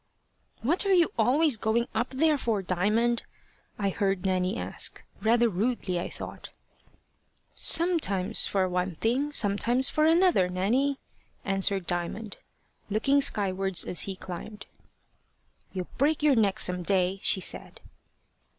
[0.63, 3.21] "What are you always going up there for, Diamond?"
[3.77, 6.49] I heard Nanny ask, rather rudely, I thought.
[7.53, 10.97] "Sometimes for one thing, sometimes for another, Nanny,"
[11.45, 12.37] answered Diamond,
[12.89, 14.65] looking skywards as he climbed.
[15.71, 17.79] "You'll break your neck some day," she said.